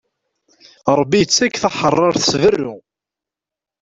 Ṛebbi 0.97 1.17
ittak 1.21 1.53
taḥeṛṛaṛt 1.61 2.17
s 2.29 2.33
berru. 2.41 2.75